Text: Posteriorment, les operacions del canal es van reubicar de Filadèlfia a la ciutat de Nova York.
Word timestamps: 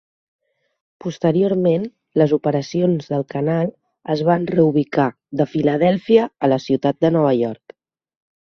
Posteriorment, 1.03 1.83
les 2.21 2.33
operacions 2.37 3.11
del 3.13 3.25
canal 3.35 3.69
es 4.15 4.25
van 4.31 4.49
reubicar 4.55 5.07
de 5.43 5.49
Filadèlfia 5.53 6.27
a 6.47 6.51
la 6.55 6.61
ciutat 6.69 7.03
de 7.07 7.17
Nova 7.19 7.37
York. 7.43 7.81